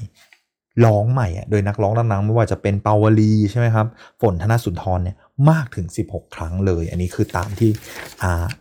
[0.85, 3.87] ร้องใหม่โดยนักร้องดังๆไม่ว่าจะเป็นเปาวลีใช่ไหมครับ
[4.21, 5.17] ฝนธนสุนทรเนี่ย
[5.49, 7.71] มากถึง 16 ครั้งเลย อันนี้คือตามที่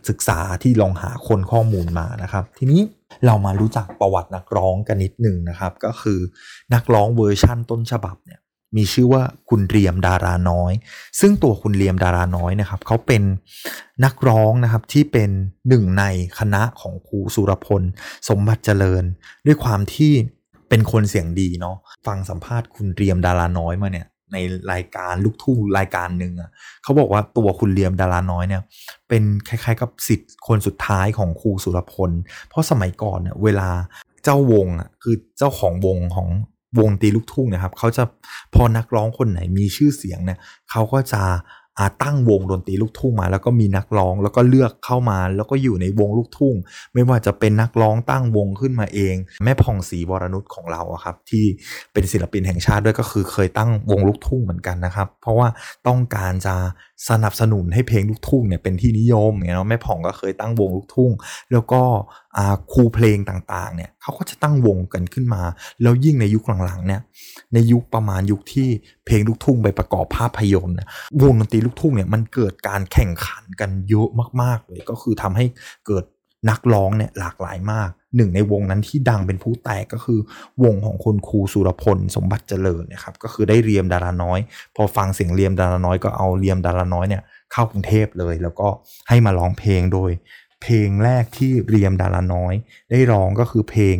[0.09, 2.81] ศึกษาที่ลองหาคนข้อมูลมานะครับ ทีนี้
[3.25, 6.19] เรามารู้จักประวัตินักร้องกันนิดหนึ่งนะครับ ก็คือ
[6.73, 8.39] นักร้องเวอร์ชั่นต้นฉบับเนี่ย
[8.77, 10.73] มีชื่อว่าคุณเรียมดาราน้อย
[11.19, 13.23] ซึ่งตัวคุณเรียมดาราน้อยนะครับเขาเป็น
[14.05, 15.29] นักร้องนะครับที่เป็น
[15.69, 16.03] หนึ่งใน
[16.39, 17.81] คณะของครูสุรพล
[18.29, 19.03] สมบัติเจริญ
[19.45, 20.13] ด้วยความที่
[20.69, 21.75] เป็นคนเสียงดีเนาะ
[22.07, 24.37] ฟังสัมภาษณ์คุณเรียมดาราน้อยมาเนี่ย ใน
[24.71, 26.49] รายการลูกทุ่งรายการหนึ่งอะ
[26.83, 28.61] เขาบอกว่าตัวคุณเรียมดาราน้อยเนี่ย
[29.09, 32.11] เป็นคล้ายๆกับศิษย์คนสุดท้ายของครูสุรพล
[32.49, 33.69] เพราะสมัยก่อนเนี่ยเวลา
[34.23, 36.27] เจ้าวงอะคือเจ้าของวงของ
[36.79, 38.03] วงตีลูกทุ่งนะครับเขาจะ
[38.53, 40.39] พอนักร้องคนไหนมีชื่อเสียงเนี่ย
[40.71, 41.21] เขาก็จะ
[42.03, 46.55] ตั้งวงดนตรีลูกทุ่งมา แล้วก็มีนักร้องแล้วก็เลือกเข้ามา แล้วก็อยู่ในวงลูกทุ่ง
[46.93, 51.45] ไม่ว่าจะเป็นนักร้องตั้งวงขึ้นมาเอง แม่พองศรีวรนุชของเราครับ ที่
[51.93, 55.47] เป็นศิลปินแห่งชาติด้วยก็คือเคยตั้งวงลูกทุ่งเหมือนกันนะครับ เพราะว่า
[55.87, 56.55] ต้องการจะ
[57.09, 61.11] สนับสนุนให้เพลงลูกทุ่งเนี่ยเป็นที่นิยมเนาะแม่ผ่องก็เคยตั้งวงลูกทุ่ง
[61.51, 61.81] แล้วก็
[62.73, 65.41] ครูเพลงต่างๆเนี่ยเขาก็จะตั้งวงกันขึ้นมา
[65.81, 67.01] แล้วยิ่งในยุคหลังๆเนี่ย
[67.53, 68.69] ในยุคประมาณยุคที่
[69.05, 70.77] เพลงลูกทุ่งไปประกอบภาพยนตร์
[71.21, 74.09] วงดนตรีลูกทุ่งเนี่ยมันเกิดการแข่งขันกันเยอะ
[74.41, 75.45] มากๆเลยก็คือทำให้
[75.87, 76.03] เกิด
[76.49, 80.19] นักร้องเนี่ยหลากหลายมากหนึ่งในวงนั้นที่ดังเป็นผู้แตกก็คือ
[80.63, 84.39] วงของคุณครูสุรพลสมบัติเจริญนะครับก็คือได้เรียมดาราน้อย
[84.75, 88.67] พอฟังเสียงเรียมดาราน้อยก็เอาเรียมดาราน้อยเนี่ยเข้ากรุงเทพเลย แล้วก็
[89.09, 90.11] ให้มาร้องเพลงโดย
[90.61, 92.53] เพลงแรกที่เรียมดาราน้อย
[92.89, 93.97] ได้ร้องก็คือเพลง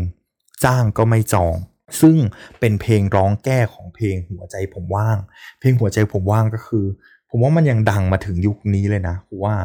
[0.64, 1.56] จ้างก็ไม่จอง
[2.02, 2.18] ซึ่ง
[2.60, 5.18] เป็นเพลงร้องแก้ของเพลงหัวใจผมว่าง
[5.60, 6.86] เพลงหัวใจผมว่างก็คือ
[7.30, 9.56] ผมว่ามันยังดังมาถึงยุคนี้เลยนะว่า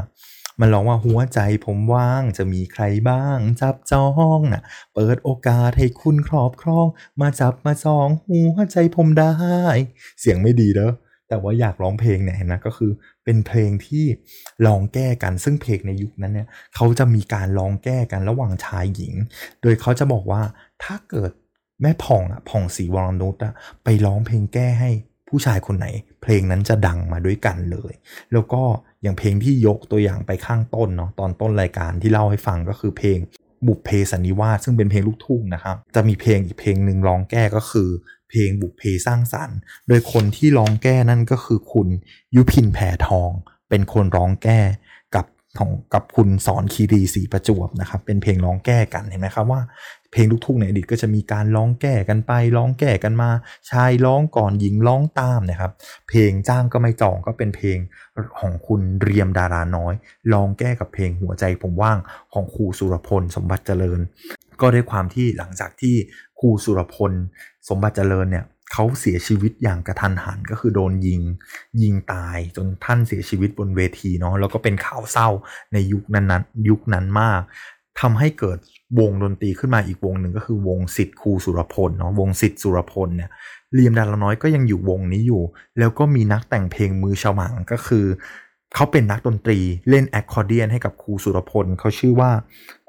[0.61, 4.63] มันร้องว่าหัวใจผมว่างจะมีใครบ้าง จับจองนะ่ะ
[4.95, 6.87] เปิดโอกาสให้คุณครอบครอง
[7.21, 9.33] มาจับมาจองหัวใจผมได้
[10.21, 10.93] เสียงไม่ดีเด้อ
[11.33, 12.93] แต่ว่าอยากร้องเพลงเนี่ยเห็นไหมก็คือ
[13.25, 14.05] เป็นเพลงที่
[14.67, 19.15] ลองแก้กันซึ่งเพลงในยุคนั้นเนี่ยเขาจะมีการลองแก้กันระหว่างชายหญิง
[19.63, 20.43] โดยเขาจะบอกว่า
[20.85, 21.31] ถ้าเกิด
[21.83, 23.53] แม่ผ่องอะผ่องสีวรนุชอะ
[23.85, 24.91] ไปร้องเพลงแก้ให้
[25.29, 25.87] ผู้ชายคนไหน
[26.23, 27.93] เพลงนั้นจะดังมาด้วยกันเลย
[28.33, 28.63] แล้วก็
[29.03, 33.19] อย่างเพลงที่ยกตัวอย่างไปข้างต้นเนาะตอนต้นรายการที่เล่าให้ฟังก็คือเพลง
[33.67, 37.89] บุพเพสันนิวาสซึ่งเป็นเพลงลูกทุ่งนะครับ จะมีเพลงอีกเพลงหนึ่งร้องแก้ก็คือ
[38.31, 41.89] เพลงบุพเพสร้างสรรค์ โดยคนที่ร้องแก้นั่นก็คือคุณ
[42.35, 43.31] ยุพินแผ่ทอง
[43.69, 44.61] เป็นคนร้องแก้
[45.59, 49.61] ของกับคุณสอนคีรีสีประจวบนะครับ เป็นเพลงร้องแก้กันเห็นไหมครับว่า
[50.13, 53.31] เพลงลูกทุ่งในอดีตก็จะมีการร้องแก้กันไปร้องแก้กันมา
[53.71, 55.73] ชายร้องก่อนหญิงร้องตามนะครับ
[56.09, 57.79] เพลงจ้างก็ไม่จองก็เป็นเพลง
[58.39, 59.95] ของคุณเรียมดาราน้อย
[60.33, 61.99] ร้องแก้กับเพลงหัวใจผมว่าง
[62.33, 64.01] ของครูสุรพลสมบัติเจริญ
[64.61, 65.95] ก็ด้วยความที่หลังจากที่
[66.39, 67.13] ครูสุรพล
[67.69, 71.21] สมบัติเจริญเนี่ย เขาเสียชีวิตอย่างกระทันหันก็คือโดนยิง
[71.83, 75.29] ยิงตายจนท่านเสียชีวิตบนเวทีเนาะแล้วก็เป็นข่าวเศร้า
[75.73, 76.35] ในยุคนั้นน
[76.69, 77.41] ยุคนั้นมาก
[78.01, 78.59] ทำให้เกิด
[78.99, 83.31] วงดนตรีขึ้นมาอีกวงหนึ่งก็คือวงสิทธิ์ครูสุรพลเนาะวงสิทธิ์สุรพลเนี่ย
[83.75, 85.43] เรียมดาราน้อยก็ยังอยู่วงนี้อยู่
[85.79, 88.07] แล้วก็มีนักแต่งเพลงมือฉมังก็คือ
[88.75, 89.59] เขาเป็นนักดนตรี
[89.89, 92.31] เล่นแอคคอร์เดียนให้กับครูสุรพลเขาชื่อว่า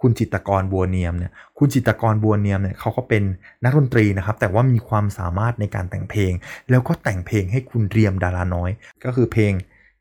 [0.01, 3.23] คุณจิตกรบัวเนียมเนี่ยคุณจิตกรบัวเนียมเนี่ยเขาก็เป็น
[3.63, 6.31] นักดนตรีนะครับ แต่ว่ามีความสามารถในการแต่งเพลง
[6.69, 8.69] แล้วก็แต่งเพลงให้คุณเรียมดาราน้อย
[9.03, 9.53] ก็คือเพลง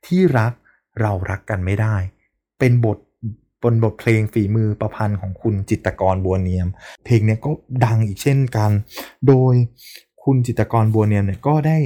[0.06, 0.52] ที่รัก
[1.00, 1.96] เรารักกันไม่ได้
[2.58, 2.98] เป็นบท
[3.62, 6.68] บนบทเพลงฝีมือประพันธ์ของคุณจิตกรบัวเนียม
[7.04, 7.50] เพลงเนี้ยก็
[7.84, 8.70] ดังอีกเช่นกัน
[9.28, 9.54] โดย
[10.24, 11.78] คุณจิตกรบัวเนียมเนี่ยก็ได้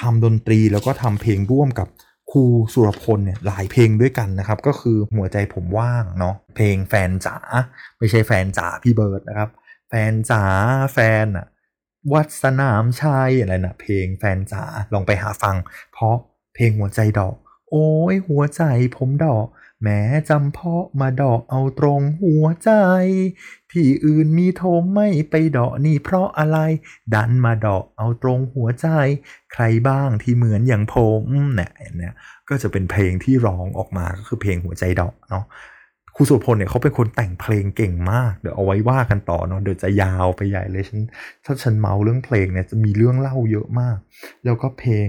[0.00, 1.88] ทำดนตรีแล้วก็ทำเพลงร่วมกับ
[2.30, 7.36] ครูสุรพลเนี่ยหลายเพลงด้วยกันนะครับ ก็คือหัวใจผมว่างเนาะเพลงแฟนจ๋า
[7.98, 9.50] ไม่ใช่แฟนจ๋าพี่เบิร์ดนะครับ
[9.88, 10.44] แฟนจ๋า
[10.92, 11.46] แฟนอะ
[12.12, 15.56] วัดสนามชัยอะไรนะเพลงแฟนจ๋าลองไปหาฟัง
[15.92, 16.16] เพราะ
[16.54, 17.34] เพลงหัวใจดอก
[17.70, 18.62] โอ้ยหัวใจ
[18.96, 19.46] ผมดอก
[19.82, 22.70] แม้จำเพาะมาดอกเอาตรงหัวใจ
[23.72, 26.58] ที่อื่นมีโทมไม่ไปดอกนี่เพราะอะไร
[27.14, 28.88] ดันมาดอกเอาตรงหัวใจ
[29.52, 31.24] ใครบ้างที่เหมือนอย่างผม
[31.56, 32.14] เนี่ยเนี่ย
[32.48, 35.44] ก็จะเป็นเพลงที่ร้องออกมาก็คือเพลงหัวใจดอกเนาะ
[36.16, 41.00] ครูสุพลเนี่ยเขาเป็นคนแต่งเพลงเก่งมาก เดี๋ยวเอาไว้ว่ากันต่อเนาะเดี๋ยวจะยาวไปใหญ่เลยฉัน
[41.44, 43.96] ถ้าฉันเมาเรื่องเพลงเนี่ยจะมีเรื่องเล่าเยอะมาก
[44.44, 45.08] แล้วก็เพลง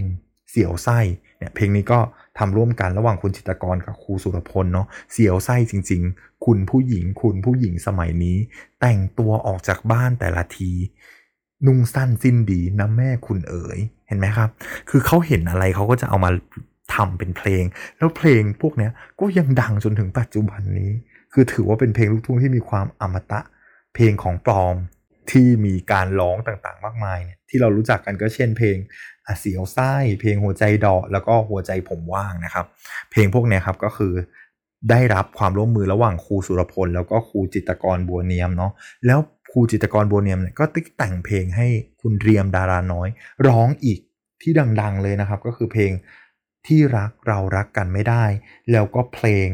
[0.49, 0.99] เสียวไส้
[1.37, 1.99] เนี่ยเพลงนี้ก็
[2.37, 8.37] ทำร่วมกันระหว่างคุณจิตกรกับครูสุรพลเนาะเสียวไส้จริง ๆ คุณผู้หญิงคุณผู้หญิงสมัยนี้
[8.81, 10.71] แต่งตัวออกจากบ้านแต่ละที
[11.65, 14.49] นุ่งสั้นสิ้นดีนะแม่คุณเอ๋ยเห็นไหมครับ
[14.89, 16.31] คือเขาเห็นอะไรเขาก็จะเอามา
[16.95, 17.63] ทำเป็นเพลง
[17.97, 18.89] แล้วเพลงพวกนี้
[19.19, 20.91] ก็ยังดังจนถึงปัจจุบันนี้
[21.33, 23.41] คือถือว่าเป็นเพลงลูกทุ่งที่มีความอมตะ
[23.93, 24.75] เพลงของปลอม
[25.31, 28.77] ที่มีการร้องต่างๆ มากมายเนี่ยที่เรารู้จักกันก็เช่นเพลง
[29.27, 32.65] อาเสียวไส้เพลงหัวใจดอกแล้วก็หัวใจผมว่างนะครับ
[33.11, 34.13] เพลงพวกนี้ครับก็คือ
[34.89, 38.71] ได้รับความร่วมมือระหว่างครูสุรพล แล้วก็ครูจิตกรบัวเนียมเนาะ
[39.05, 39.19] แล้ว
[39.51, 41.67] ครูจิตกรบัวเนียมเนี่ยก็ติ๊กแต่งเพลงให้
[42.01, 43.07] คุณเรียมดาราน้อย
[43.47, 43.99] ร้องอีก
[44.41, 45.91] ที่ดัง ๆ เลยนะครับ ก็คือเพลง
[46.67, 48.23] ที่รักเรารักกันไม่ได้
[48.71, 49.47] แล้วก็เพลง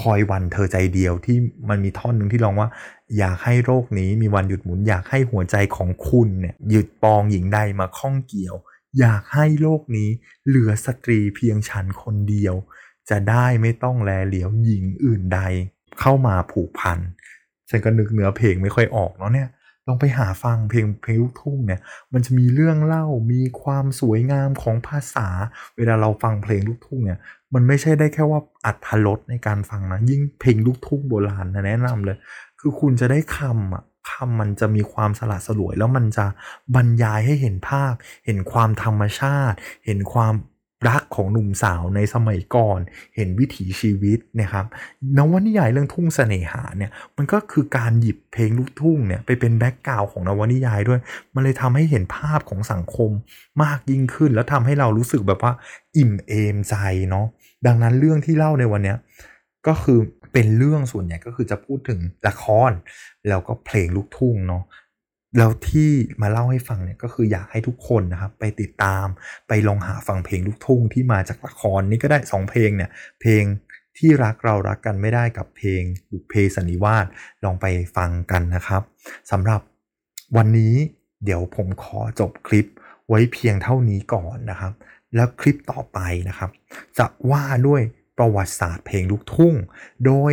[0.00, 1.36] คอยวันเธอใจเดียวที่
[1.68, 2.68] มันมีท่อนหนึ่งที่ร้องว่า
[3.18, 8.56] อยากให้โรคนี้มีวันหยุดหมุน อยากให้หัวใจของคุณเนี่ยหยุดปองหญิงใดมาข้องเกี่ยว
[8.98, 10.08] อยากให้โลกนี้
[10.46, 12.54] เหลือสตรีเพียงฉันคนเดียว
[13.10, 15.40] จะได้ไม่ต้องแลเหลียวหญิงอื่นใด
[16.00, 16.98] เข้ามาผูกพัน
[17.70, 19.48] ฉันก็นึกเนื้อเพลงไม่ค่อยออกเนาะเนี่ย
[19.86, 21.80] ลองไปหาฟังเพลงเพลงลูกทุ่งเนี่ย
[22.12, 25.28] มันจะมีเรื่องเล่ามีความสวยงามของภาษา
[25.76, 27.18] เวลาเราฟังเพลงลูกทุ่งเนี่ย
[27.54, 32.16] มันไม่ใช่ได้แค่ว่าอัธรสในการฟังนะยิ่งเพลงลูกทุ่งโบราณนะแนะนำเลย
[32.60, 36.26] คือคุณจะได้คำอะคำมันจะมีความสละสลวย แล้วมันจะ
[36.74, 37.92] บรรยายให้เห็นภาพ
[38.26, 40.34] เห็นความธรรมชาติ เห็นความ
[40.88, 42.78] รักของหนุ่มสาวในสมัยก่อน
[43.16, 44.66] เห็นวิถีชีวิตนะครับ
[45.16, 51.00] นวนิยายเรื่องทุ่งเสน่หาเนี่ยมันก็คือการหยิบเพลงลูกทุ่งเนี่ยไปเป็นแบ็กกราวของนวนิยายด้วย
[51.34, 53.10] มันเลยทำให้เห็นภาพของสังคม
[53.62, 55.52] มากยิ่งขึ้น แล้วทำให้เรารู้สึกแบบว่า
[55.96, 56.74] อิ่มเอมใจ
[57.10, 57.26] เนาะ
[57.66, 58.98] ดังนั้นเรื่องที่เล่าในวันเนี้ย
[59.66, 59.98] ก็คือ
[60.32, 62.72] เป็นเรื่องส่วนใหญ่ก็คือจะพูดถึงละคร
[63.28, 64.64] แล้วก็เพลงลูกทุ่งเนาะ
[65.38, 65.90] แล้วที่
[66.22, 69.06] มาเล่าให้ฟังเนี่ยก็คืออยากให้ทุกคนนะครับไปติดตาม
[69.48, 72.90] ไปลองหาฟังเพลงลูกทุ่งที่มาจากละครนี่ก็ได้ 2 เพลงเนี่ย
[73.20, 73.44] เพลง
[73.98, 77.06] ที่รักเรารักกันไม่ได้กับเพลงบุพเพสันนิวาส
[77.44, 77.66] ลองไป
[77.96, 78.82] ฟังกันนะครับ
[79.30, 79.60] สำหรับ
[80.36, 80.74] วันนี้
[81.24, 82.66] เดี๋ยวผมขอจบคลิป
[83.08, 84.72] ไว้เพียงเท่านี้ก่อนนะครับ
[85.14, 86.50] แล้วคลิปต่อไปนะครับ
[86.98, 87.82] จะว่าด้วย
[88.20, 89.54] ประวัติศาสตร์เพลงลูกทุ่ง
[90.06, 90.32] โดย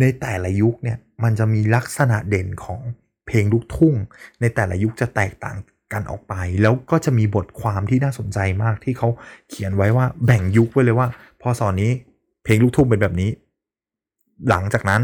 [0.00, 2.80] ในแต่ละยุคเนี่ยมันจะมีลักษณะเด่นของ
[3.26, 3.94] เพลงลูกทุ่ง
[4.40, 5.56] ในแต่ละยุคจะแตกต่าง
[5.92, 9.08] กันออกไป แล้วก็จะมีบทความที่น่าสนใจมากที่เขา
[9.48, 11.08] เขียนไว้ว่าแบ่งยุคไว้เลยว่า
[11.42, 11.92] พอสอนนี้
[12.44, 13.30] เพลงลูกทุ่งเป็นแบบนี้
[14.48, 15.02] หลังจากนั้น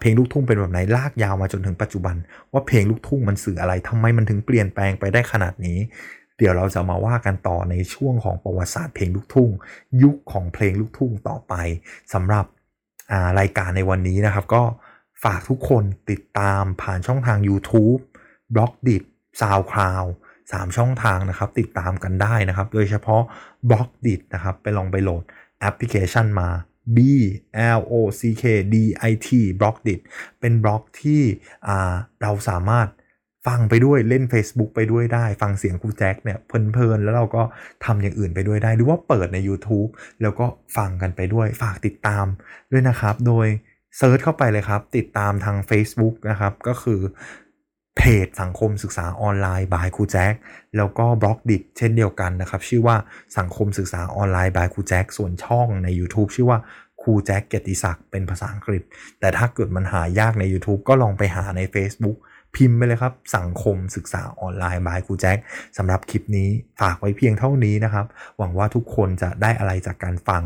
[0.00, 2.16] เพลงลูกทุ่งเป็นแบบไหนลากยาวมาจนถึงปัจจุบัน
[2.52, 5.78] ว่าเพลงลูกทุ่งมันสื่ออะไรทำไมมันถึงเปลี่ยนแปลงไปได้ขนาดนี้
[6.40, 9.50] เดี๋ยวเราจะมาว่ากันต่อในช่วงของประวัติศาสตร์เพลงลูกทุ่ง
[10.02, 11.54] ยุคของเพลงลูกทุ่งต่อไป
[12.12, 12.44] สำหรับ
[13.40, 14.62] รายการในวันนี้นะครับ ก็
[15.24, 18.00] ฝากทุกคนติดตามผ่านช่องทาง YouTube
[18.54, 19.02] b l o g d i t
[19.40, 20.08] SoundCloud
[20.52, 23.22] 3ช่องทางนะครับ ติดตามกันได้นะครับ โดยเฉพาะ
[23.68, 25.24] b l o g d i t นะครับ ไปลองไปโหลด
[25.60, 26.48] แอปพลิเคชันมา
[26.96, 26.98] B
[27.78, 28.76] L O C K D
[29.10, 29.28] I T
[29.60, 30.00] b l o g d i t
[30.40, 31.22] เป็นบล็อกที่
[32.22, 32.88] เราสามารถ
[33.46, 37.42] ฟังไปด้วยเล่น Facebook ไปด้วยได้ ฟังเสียงครูแจ็คเนี่ยเเพลินๆ แล้วเราก็
[37.84, 39.90] ทำอย่างอื่นไปด้วยได้ หรือว่าเปิดใน YouTube
[40.22, 42.26] แล้วก็ฟังกันไปด้วย ฝากติดตาม
[42.72, 43.46] ด้วยนะครับ โดย
[43.96, 47.00] search เข้าไปเลยครับ ติดตามทาง Facebook นะครับ ก็คือ
[47.96, 50.34] เพจสังคมศึกษาออนไลน์ by ครูแจ็ค
[50.76, 52.96] แล้วก็ Blockdit เช่นเดียวกันนะครับ ชื่อว่า
[53.38, 56.58] สังคมศึกษาออนไลน์ by ครูแจ็คส่วนช่องใน YouTube ชื่อว่า
[57.02, 58.82] ครูแจ็คเกียรติศักดิ์เป็นภาษาอังกฤษ
[59.20, 62.16] แต่ถ้าเกิดมันหายากใน YouTube ก็ลองไปหาใน Facebook
[62.56, 65.38] พิมพ์ไปเลยครับ สังคมศึกษาออนไลน์บายครูแจ็ค
[65.76, 66.48] สำหรับคลิปนี้
[66.80, 68.06] ฝากไว้เพียงเท่านี้นะครับ
[68.38, 70.42] หวังว่าทุกคนจะได้อะไรจากการฟัง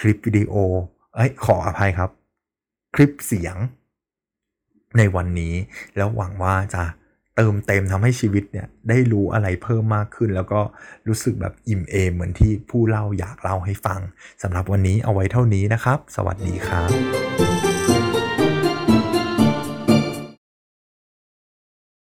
[0.00, 0.54] คลิปวิดีโอ
[1.14, 2.10] เอ้ยขออภัยครับ
[2.94, 3.56] คลิปเสียง
[4.98, 5.54] ในวันนี้
[5.96, 6.82] แล้วหวังว่าจะ
[7.36, 10.60] เติมเต็มทำให้ชีวิตเนี่ยได้รู้อะไรเพิ่มมากขึ้น แล้วก็
[11.08, 14.00] รู้สึกแบบอิ่มเอมเหมือนที่ผู้เล่าอยากเล่าให้ฟัง
[14.42, 17.39] สำหรับวันนี้เอาไว้เท่านี้นะครับ สวัสดีครับ